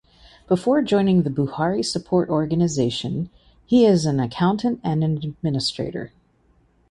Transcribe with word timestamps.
Before 0.47 0.81
joining 0.81 1.21
the 1.21 1.29
Buhari 1.29 1.85
Support 1.85 2.29
Organisation 2.29 3.29
He 3.67 3.85
is 3.85 4.07
an 4.07 4.19
accountant 4.19 4.81
and 4.83 5.03
an 5.03 5.17
administrator. 5.17 6.11